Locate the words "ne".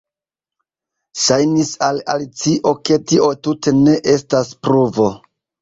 3.85-3.97